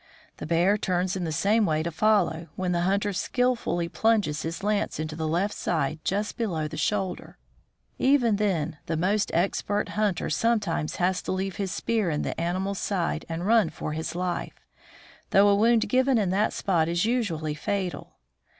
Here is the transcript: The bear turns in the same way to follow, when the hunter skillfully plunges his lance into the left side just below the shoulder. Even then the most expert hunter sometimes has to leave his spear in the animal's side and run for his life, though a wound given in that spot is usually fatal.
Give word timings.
The 0.37 0.47
bear 0.47 0.79
turns 0.79 1.15
in 1.15 1.25
the 1.25 1.31
same 1.31 1.63
way 1.67 1.83
to 1.83 1.91
follow, 1.91 2.47
when 2.55 2.71
the 2.71 2.81
hunter 2.89 3.13
skillfully 3.13 3.87
plunges 3.87 4.41
his 4.41 4.63
lance 4.63 4.99
into 4.99 5.15
the 5.15 5.27
left 5.27 5.53
side 5.53 5.99
just 6.03 6.37
below 6.37 6.67
the 6.67 6.75
shoulder. 6.75 7.37
Even 7.99 8.37
then 8.37 8.79
the 8.87 8.97
most 8.97 9.29
expert 9.35 9.89
hunter 9.89 10.27
sometimes 10.31 10.95
has 10.95 11.21
to 11.21 11.31
leave 11.31 11.57
his 11.57 11.71
spear 11.71 12.09
in 12.09 12.23
the 12.23 12.41
animal's 12.41 12.79
side 12.79 13.25
and 13.29 13.45
run 13.45 13.69
for 13.69 13.93
his 13.93 14.15
life, 14.15 14.65
though 15.29 15.47
a 15.49 15.55
wound 15.55 15.87
given 15.87 16.17
in 16.17 16.31
that 16.31 16.51
spot 16.51 16.87
is 16.87 17.05
usually 17.05 17.53
fatal. 17.53 18.13